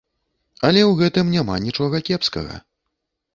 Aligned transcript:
Але 0.69 0.81
ў 0.85 0.93
гэтым 1.01 1.29
няма 1.35 1.59
нічога 1.67 2.01
кепскага. 2.09 2.59